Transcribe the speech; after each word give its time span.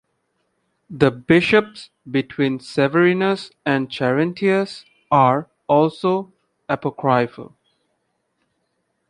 The 0.89 1.11
bishops 1.11 1.91
between 2.09 2.59
Severinus 2.59 3.51
and 3.67 3.87
Charentius 3.87 4.83
are 5.11 5.47
also 5.67 6.33
apocryphal. 6.67 7.55